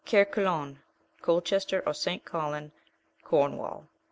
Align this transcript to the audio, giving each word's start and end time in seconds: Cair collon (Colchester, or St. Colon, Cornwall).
Cair 0.03 0.25
collon 0.25 0.79
(Colchester, 1.21 1.83
or 1.85 1.93
St. 1.93 2.25
Colon, 2.25 2.71
Cornwall). 3.23 3.85